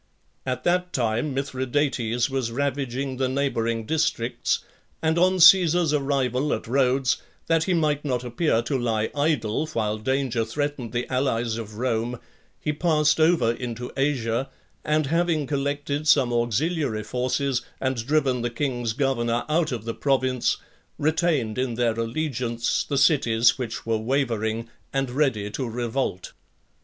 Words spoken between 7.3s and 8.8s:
that he might not appear to